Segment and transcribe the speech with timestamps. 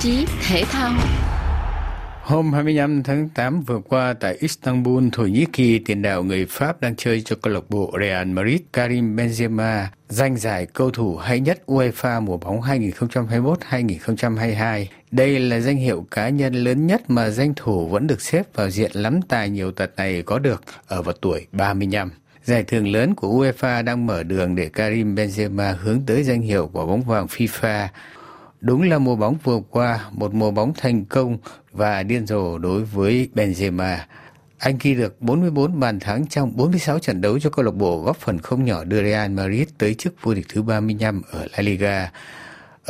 [0.00, 0.92] chí thể thao
[2.22, 6.80] Hôm 25 tháng 8 vừa qua tại Istanbul, Thổ Nhĩ Kỳ, tiền đạo người Pháp
[6.80, 11.40] đang chơi cho câu lạc bộ Real Madrid Karim Benzema giành giải cầu thủ hay
[11.40, 14.86] nhất UEFA mùa bóng 2021-2022.
[15.10, 18.70] Đây là danh hiệu cá nhân lớn nhất mà danh thủ vẫn được xếp vào
[18.70, 22.10] diện lắm tài nhiều tật này có được ở vào tuổi 35.
[22.44, 26.70] Giải thưởng lớn của UEFA đang mở đường để Karim Benzema hướng tới danh hiệu
[26.72, 27.88] của bóng vàng FIFA.
[28.60, 31.38] Đúng là mùa bóng vừa qua, một mùa bóng thành công
[31.72, 33.96] và điên rồ đối với Benzema.
[34.58, 38.16] Anh ghi được 44 bàn thắng trong 46 trận đấu cho câu lạc bộ góp
[38.16, 42.10] phần không nhỏ đưa Real Madrid tới chức vô địch thứ 35 ở La Liga.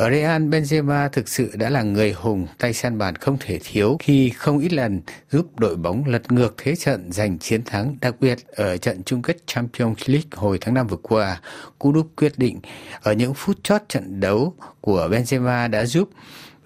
[0.01, 3.97] Ở Real, Benzema thực sự đã là người hùng tay săn bàn không thể thiếu
[3.99, 5.01] khi không ít lần
[5.31, 9.21] giúp đội bóng lật ngược thế trận giành chiến thắng, đặc biệt ở trận chung
[9.21, 11.41] kết Champions League hồi tháng 5 vừa qua.
[11.79, 12.59] Cú đúp quyết định
[13.01, 16.09] ở những phút chót trận đấu của Benzema đã giúp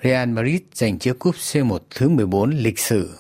[0.04, 3.18] Real Madrid giành chiếc cúp C1 thứ 14 lịch sử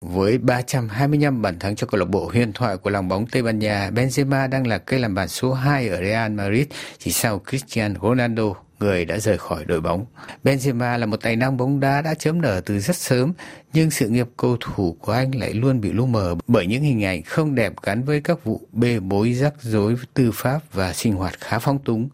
[0.00, 3.58] với 325 bàn thắng cho câu lạc bộ huyền thoại của lòng bóng Tây Ban
[3.58, 6.66] Nha, Benzema đang là cây làm bàn số 2 ở Real Madrid
[6.98, 10.06] chỉ sau Cristiano Ronaldo người đã rời khỏi đội bóng.
[10.44, 13.32] Benzema là một tài năng bóng đá đã chớm nở từ rất sớm,
[13.74, 17.04] nhưng sự nghiệp cầu thủ của anh lại luôn bị lu mờ bởi những hình
[17.04, 21.14] ảnh không đẹp gắn với các vụ bê bối rắc rối tư pháp và sinh
[21.14, 22.08] hoạt khá phong túng.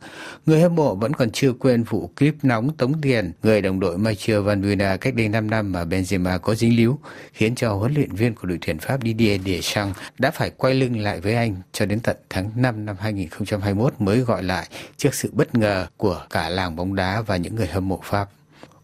[0.46, 3.98] Người hâm mộ vẫn còn chưa quên vụ clip nóng tống tiền người đồng đội
[3.98, 6.98] Mathieu Van Buena cách đây 5 năm mà Benzema có dính líu,
[7.32, 10.98] khiến cho huấn luyện viên của đội tuyển Pháp Didier Deschamps đã phải quay lưng
[11.00, 15.30] lại với anh cho đến tận tháng 5 năm 2021 mới gọi lại trước sự
[15.32, 18.28] bất ngờ của cả làng bóng đá và những người hâm mộ Pháp.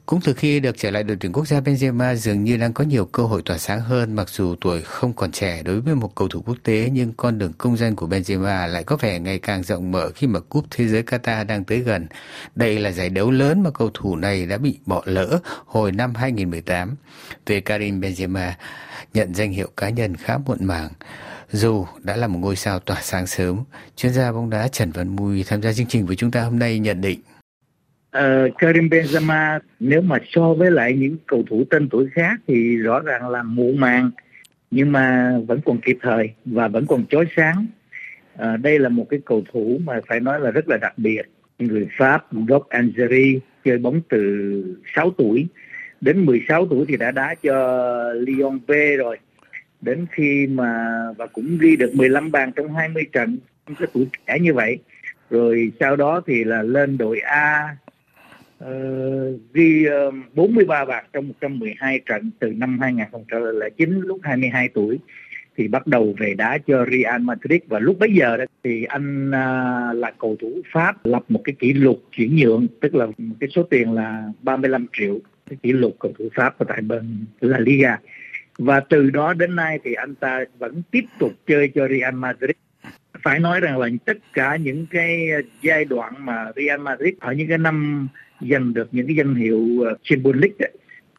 [0.06, 2.84] Cũng từ khi được trở lại đội tuyển quốc gia Benzema dường như đang có
[2.84, 6.14] nhiều cơ hội tỏa sáng hơn mặc dù tuổi không còn trẻ đối với một
[6.14, 9.38] cầu thủ quốc tế nhưng con đường công danh của Benzema lại có vẻ ngày
[9.38, 12.06] càng rộng mở khi mà cúp thế giới Qatar đang tới gần.
[12.54, 16.14] Đây là giải đấu lớn mà cầu thủ này đã bị bỏ lỡ hồi năm
[16.14, 16.94] 2018.
[17.46, 18.52] Về Karim Benzema
[19.14, 20.88] nhận danh hiệu cá nhân khá muộn màng.
[21.52, 23.64] Dù đã là một ngôi sao tỏa sáng sớm,
[23.96, 26.58] chuyên gia bóng đá Trần Văn Mui tham gia chương trình với chúng ta hôm
[26.58, 27.20] nay nhận định
[28.16, 32.76] uh, Karim Benzema nếu mà so với lại những cầu thủ tên tuổi khác thì
[32.76, 34.10] rõ ràng là muộn màng
[34.70, 37.66] nhưng mà vẫn còn kịp thời và vẫn còn chói sáng.
[38.34, 41.22] Uh, đây là một cái cầu thủ mà phải nói là rất là đặc biệt.
[41.58, 45.46] Người Pháp gốc Algeria chơi bóng từ 6 tuổi
[46.00, 49.18] đến 16 tuổi thì đã đá cho Lyon B rồi.
[49.80, 53.38] Đến khi mà và cũng ghi được 15 bàn trong 20 trận
[53.78, 54.78] cái tuổi trẻ như vậy.
[55.30, 57.76] Rồi sau đó thì là lên đội A
[58.64, 64.98] uh, ghi uh, 43 bàn trong 112 trận từ năm 2009 lúc 22 tuổi
[65.56, 67.60] thì bắt đầu về đá cho Real Madrid.
[67.66, 71.54] Và lúc bấy giờ đó thì anh uh, là cầu thủ Pháp lập một cái
[71.58, 75.18] kỷ lục chuyển nhượng tức là một cái số tiền là 35 triệu
[75.50, 77.98] cái kỷ lục cầu thủ Pháp ở tại bên La Liga.
[78.58, 82.56] Và từ đó đến nay thì anh ta vẫn tiếp tục chơi cho Real Madrid.
[83.22, 85.28] Phải nói rằng là tất cả những cái
[85.62, 88.08] giai đoạn mà Real Madrid ở những cái năm
[88.40, 90.72] giành được những cái danh hiệu ờ, Champions League ấy,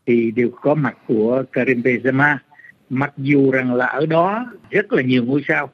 [0.05, 2.37] thì đều có mặt của Karim Benzema.
[2.89, 5.69] Mặc dù rằng là ở đó rất là nhiều ngôi sao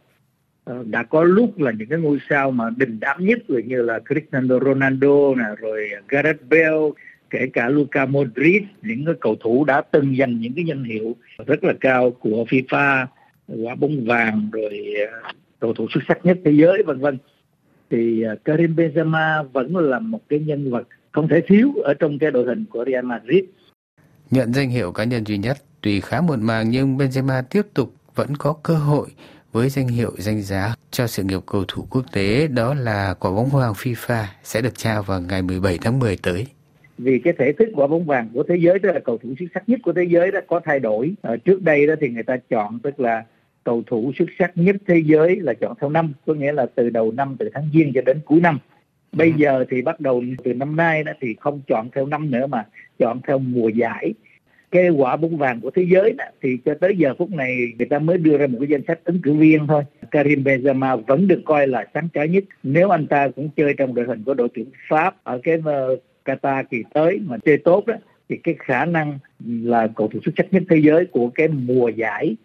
[0.63, 3.81] ờ, đã có lúc là những cái ngôi sao mà đình đám nhất rồi như
[3.81, 6.89] là Cristiano Ronaldo nè rồi Gareth Bale
[7.29, 11.15] kể cả Luka Modric những cái cầu thủ đã từng giành những cái danh hiệu
[11.45, 13.05] rất là cao của FIFA
[13.47, 17.17] quả bóng vàng rồi ờ, cầu thủ xuất sắc nhất thế giới vân vân.
[17.89, 22.31] Thì Karim Benzema vẫn là một cái nhân vật không thể thiếu ở trong cái
[22.31, 23.44] đội hình của Real Madrid.
[24.31, 27.94] Nhận danh hiệu cá nhân duy nhất tuy khá muộn màng nhưng Benzema tiếp tục
[28.16, 29.07] vẫn có cơ hội
[29.51, 33.31] với danh hiệu danh giá cho sự nghiệp cầu thủ quốc tế đó là quả
[33.31, 36.47] bóng vàng FIFA sẽ được trao vào ngày 17 tháng 10 tới.
[36.97, 39.45] Vì cái thể thức quả bóng vàng của thế giới tức là cầu thủ xuất
[39.53, 41.13] sắc nhất của thế giới đó có thay đổi.
[41.22, 43.24] À, trước đây đó thì người ta chọn tức là
[43.63, 46.90] cầu thủ xuất sắc nhất thế giới là chọn theo năm có nghĩa là từ
[46.90, 48.59] đầu năm từ tháng giêng cho đến cuối năm
[49.13, 49.34] bây ừ.
[49.38, 52.65] giờ thì bắt đầu từ năm nay đó thì không chọn theo năm nữa mà
[53.00, 54.13] chọn theo mùa giải.
[54.71, 57.88] Cái quả bóng vàng của thế giới đó, thì cho tới giờ phút này người
[57.88, 59.83] ta mới đưa ra một cái danh sách ứng cử viên thôi.
[60.12, 62.44] Karim Benzema vẫn được coi là sáng chói nhất.
[62.63, 66.00] Nếu anh ta cũng chơi trong đội hình của đội tuyển Pháp ở cái uh,
[66.25, 67.95] Qatar kỳ tới mà chơi tốt đó
[68.30, 71.89] thì cái khả năng là cầu thủ xuất sắc nhất thế giới của cái mùa
[71.89, 72.36] giải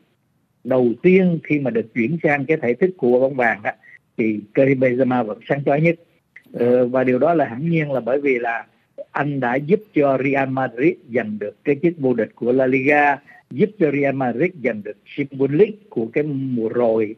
[0.64, 3.70] đầu tiên khi mà được chuyển sang cái thể thức của bóng vàng đó
[4.18, 5.94] thì Karim Benzema vẫn sáng chói nhất.
[5.98, 6.07] Ờ,
[6.52, 8.66] Ờ, và điều đó là hẳn nhiên là bởi vì là
[9.12, 13.16] anh đã giúp cho Real Madrid giành được cái chức vô địch của La Liga,
[13.50, 17.14] giúp cho Real Madrid giành được Champions League của cái mùa rồi,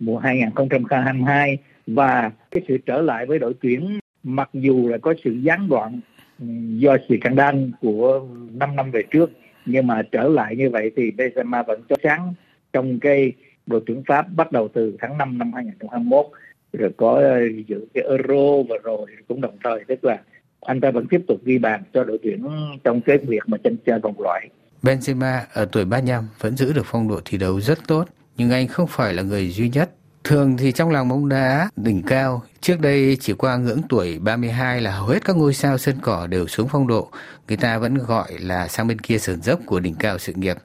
[0.00, 5.32] mùa 2022 và cái sự trở lại với đội tuyển mặc dù là có sự
[5.32, 6.00] gián đoạn
[6.40, 6.46] ừ,
[6.76, 9.30] do sự căng đan của 5 năm về trước
[9.66, 12.34] nhưng mà trở lại như vậy thì Benzema vẫn chói sáng
[12.72, 13.32] trong cái
[13.66, 16.26] đội tuyển Pháp bắt đầu từ tháng 5 năm 2021
[16.72, 20.18] rồi có ờ, giữ cái Euro và rồi cũng đồng thời tức là
[20.60, 22.44] anh ta vẫn tiếp tục ghi bàn cho đội tuyển
[22.84, 24.48] trong cái việc mà tranh chơi vòng loại.
[24.82, 28.04] Benzema ở tuổi 35 vẫn giữ được phong độ thi đấu rất tốt,
[28.36, 29.90] nhưng anh không phải là người duy nhất.
[30.24, 34.80] Thường thì trong làng bóng đá đỉnh cao, trước đây chỉ qua ngưỡng tuổi 32
[34.80, 37.10] là hầu hết các ngôi sao sân cỏ đều xuống phong độ.
[37.48, 40.56] Người ta vẫn gọi là sang bên kia sườn dốc của đỉnh cao sự nghiệp.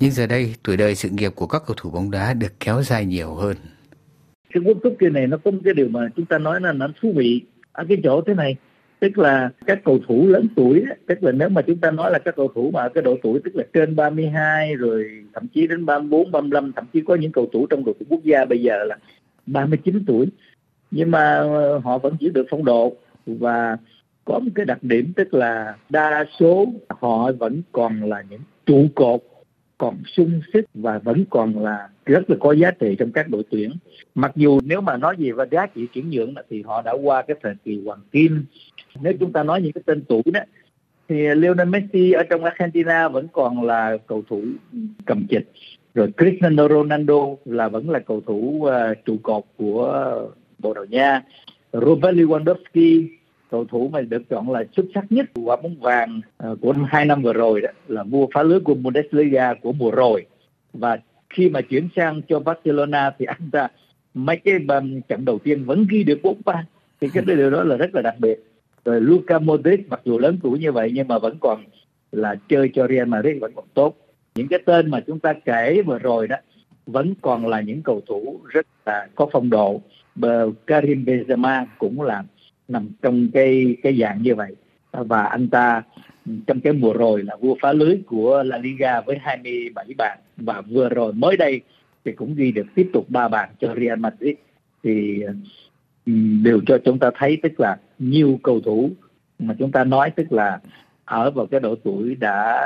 [0.00, 2.82] Nhưng giờ đây, tuổi đời sự nghiệp của các cầu thủ bóng đá được kéo
[2.82, 3.56] dài nhiều hơn.
[4.52, 6.72] Cái World Cup kia này nó có một cái điều mà chúng ta nói là
[6.72, 7.42] nó thú vị.
[7.72, 8.56] Ở cái chỗ thế này,
[9.00, 12.18] tức là các cầu thủ lớn tuổi tức là nếu mà chúng ta nói là
[12.18, 15.86] các cầu thủ mà cái độ tuổi tức là trên 32 rồi thậm chí đến
[15.86, 18.84] 34 35 thậm chí có những cầu thủ trong đội tuyển quốc gia bây giờ
[18.84, 18.96] là
[19.46, 20.26] 39 tuổi.
[20.90, 23.76] Nhưng mà ờ, họ vẫn giữ được phong độ và
[24.24, 28.86] có một cái đặc điểm tức là đa số họ vẫn còn là những trụ
[28.94, 29.20] cột
[29.80, 33.42] còn sung sức và vẫn còn là rất là có giá trị trong các đội
[33.50, 33.70] tuyển.
[34.14, 37.22] Mặc dù nếu mà nói gì về giá trị chuyển nhượng thì họ đã qua
[37.22, 38.44] cái thời kỳ hoàng kim.
[39.00, 40.40] Nếu chúng ta nói những cái tên tuổi đó
[41.08, 44.42] thì Lionel Messi ở trong Argentina vẫn còn là cầu thủ
[45.06, 45.50] cầm chịch.
[45.94, 50.14] Rồi Cristiano Ronaldo là vẫn là cầu thủ uh, trụ cột của
[50.58, 51.22] Bồ Đào Nha.
[51.72, 53.08] Robert Lewandowski
[53.50, 56.82] cầu thủ mà được chọn là xuất sắc nhất quả bóng vàng à, của của
[56.88, 60.26] hai năm vừa rồi đó là vua phá lưới của Bundesliga của mùa rồi.
[60.72, 60.98] Và
[61.30, 63.68] khi mà chuyển sang cho Barcelona thì anh ta
[64.14, 66.64] mấy cái um, trận đầu tiên vẫn ghi được bốn bàn
[67.00, 68.44] thì cái điều đó là rất là đặc biệt.
[68.84, 71.64] Rồi Luka Modric mặc dù lớn tuổi như vậy nhưng mà vẫn còn
[72.12, 73.96] là chơi cho Real Madrid vẫn còn tốt.
[74.34, 76.36] Những cái tên mà chúng ta kể vừa rồi đó
[76.86, 79.80] vẫn còn là những cầu thủ rất là có phong độ.
[80.14, 82.24] Bờ Karim Benzema cũng là
[82.70, 84.56] nằm trong cái cái dạng như vậy
[84.92, 85.82] và anh ta
[86.46, 90.60] trong cái mùa rồi là vua phá lưới của La Liga với 27 bàn và
[90.60, 91.60] vừa rồi mới đây
[92.04, 94.34] thì cũng ghi được tiếp tục ba bàn cho Real Madrid
[94.82, 95.24] thì
[96.42, 98.90] đều cho chúng ta thấy tức là nhiều cầu thủ
[99.38, 100.60] mà chúng ta nói tức là
[101.04, 102.60] ở vào cái độ tuổi đã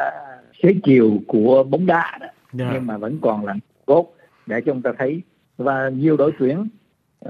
[0.62, 2.34] xế chiều của bóng đá đó yeah.
[2.52, 2.70] Dạ.
[2.72, 3.54] nhưng mà vẫn còn là
[3.86, 4.14] cốt
[4.46, 5.22] để chúng ta thấy
[5.56, 6.68] và nhiều đội tuyển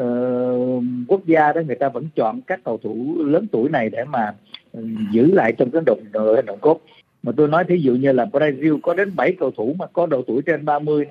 [0.02, 4.04] uh, quốc gia đó người ta vẫn chọn các cầu thủ lớn tuổi này để
[4.04, 4.34] mà
[4.78, 6.80] uh, giữ lại trong cái đội đội đồng cốt
[7.22, 10.06] mà tôi nói thí dụ như là Brazil có đến 7 cầu thủ mà có
[10.06, 11.06] độ tuổi trên 30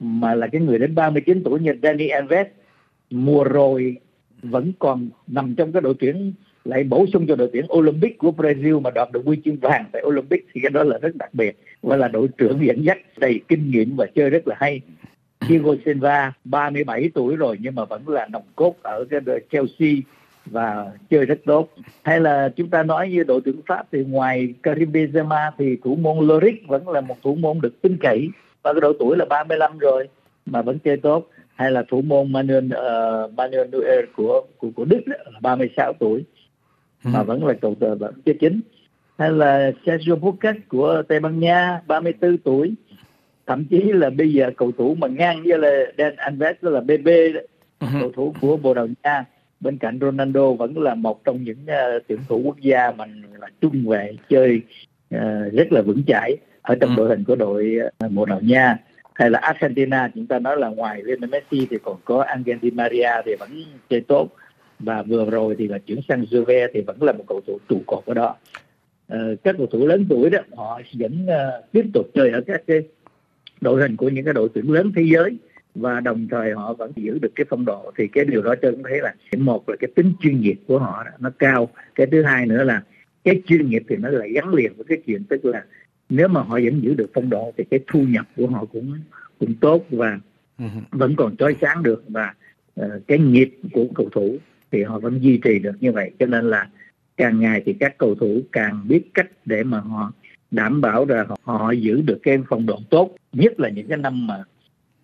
[0.00, 2.46] mà là cái người đến 39 tuổi như Dani Alves
[3.10, 3.96] mùa rồi
[4.42, 6.32] vẫn còn nằm trong cái đội tuyển
[6.64, 9.84] lại bổ sung cho đội tuyển Olympic của Brazil mà đoạt được huy chương vàng
[9.92, 12.98] tại Olympic thì cái đó là rất đặc biệt và là đội trưởng dẫn dắt
[13.16, 14.80] đầy kinh nghiệm và chơi rất là hay.
[15.48, 19.94] Thiago Silva 37 tuổi rồi nhưng mà vẫn là nòng cốt ở cái đội Chelsea
[20.46, 21.68] và chơi rất tốt.
[22.02, 25.96] Hay là chúng ta nói như đội tuyển Pháp thì ngoài Karim Benzema thì thủ
[25.96, 28.28] môn Loris vẫn là một thủ môn được tin cậy
[28.62, 30.08] và cái độ tuổi là 35 rồi
[30.46, 34.84] mà vẫn chơi tốt hay là thủ môn Manuel uh, Manuel Neuer của của của
[34.84, 36.24] Đức đó, là 36 tuổi
[37.04, 37.24] mà ừ.
[37.24, 38.60] vẫn là cầu thủ vẫn chơi chính
[39.18, 42.74] hay là Sergio Busquets của Tây Ban Nha 34 tuổi
[43.46, 47.08] thậm chí là bây giờ cầu thủ mà ngang với là Dan Alves là BB
[47.34, 47.40] đó,
[47.80, 47.86] ừ.
[48.00, 49.24] cầu thủ của Bồ Đào Nha.
[49.60, 53.04] Bên cạnh Ronaldo vẫn là một trong những uh, tuyển thủ quốc gia mà
[53.40, 54.60] là trung vệ chơi
[55.14, 55.20] uh,
[55.52, 56.94] rất là vững chãi ở trong ừ.
[56.96, 58.78] đội hình của đội uh, Bồ Đào Nha.
[59.14, 62.70] Hay là Argentina chúng ta nói là ngoài Lionel Messi thì còn có Angel Di
[62.70, 63.50] Maria thì vẫn
[63.90, 64.28] chơi tốt.
[64.78, 67.80] Và vừa rồi thì là chuyển sang Juve thì vẫn là một cầu thủ trụ
[67.86, 68.36] cột ở đó.
[69.08, 72.62] Ờ, các cầu thủ lớn tuổi đó họ vẫn uh, tiếp tục chơi ở các
[72.66, 72.82] cái
[73.64, 75.36] đội hình của những cái đội tuyển lớn thế giới
[75.74, 77.92] và đồng thời họ vẫn giữ được cái phong độ.
[77.96, 80.78] Thì cái điều đó cho chúng thấy là một là cái tính chuyên nghiệp của
[80.78, 81.68] họ đó, nó cao.
[81.94, 82.82] Cái thứ hai nữa là
[83.24, 85.64] cái chuyên nghiệp thì nó lại gắn liền với cái chuyện tức là
[86.08, 88.98] nếu mà họ vẫn giữ được phong độ thì cái thu nhập của họ cũng
[89.38, 90.18] cũng tốt và
[90.58, 90.64] ừ.
[90.90, 92.04] vẫn còn chói sáng được.
[92.08, 92.34] Và
[92.80, 94.36] uh, cái nghiệp của cầu thủ
[94.72, 96.10] thì họ vẫn duy trì được như vậy.
[96.18, 96.68] Cho nên là
[97.16, 100.12] càng ngày thì các cầu thủ càng biết cách để mà họ
[100.54, 103.98] đảm bảo là họ, họ giữ được cái phong độ tốt nhất là những cái
[103.98, 104.44] năm mà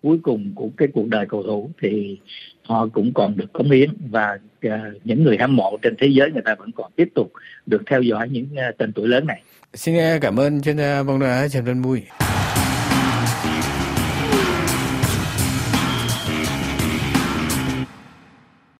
[0.01, 2.19] cuối cùng của cái cuộc đời cầu thủ thì
[2.63, 4.71] họ cũng còn được cống hiến và uh,
[5.03, 7.31] những người hâm mộ trên thế giới người ta vẫn còn tiếp tục
[7.65, 9.41] được theo dõi những uh, tên tuổi lớn này
[9.73, 12.01] Xin cảm ơn chuyên gia bóng đá Trần Văn Bùi.